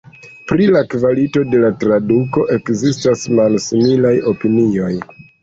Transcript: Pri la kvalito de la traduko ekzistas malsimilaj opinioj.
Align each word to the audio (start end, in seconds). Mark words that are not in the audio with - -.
Pri 0.51 0.63
la 0.75 0.79
kvalito 0.93 1.43
de 1.49 1.59
la 1.65 1.69
traduko 1.83 2.47
ekzistas 2.57 3.27
malsimilaj 3.41 4.17
opinioj. 4.35 4.91